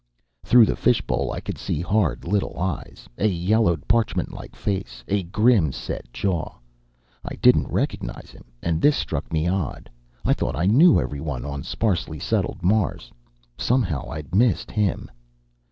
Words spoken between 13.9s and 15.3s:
I'd missed him.